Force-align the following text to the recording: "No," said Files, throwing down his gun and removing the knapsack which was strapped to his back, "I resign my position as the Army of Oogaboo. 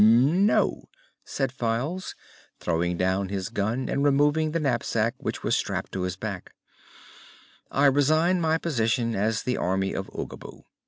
"No," 0.03 0.89
said 1.23 1.51
Files, 1.51 2.15
throwing 2.59 2.97
down 2.97 3.29
his 3.29 3.49
gun 3.49 3.87
and 3.87 4.03
removing 4.03 4.49
the 4.49 4.59
knapsack 4.59 5.13
which 5.19 5.43
was 5.43 5.55
strapped 5.55 5.91
to 5.91 6.01
his 6.01 6.15
back, 6.15 6.55
"I 7.69 7.85
resign 7.85 8.41
my 8.41 8.57
position 8.57 9.15
as 9.15 9.43
the 9.43 9.57
Army 9.57 9.93
of 9.93 10.07
Oogaboo. 10.07 10.63